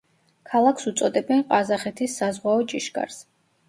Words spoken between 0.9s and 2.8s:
უწოდებენ ყაზახეთის „საზღვაო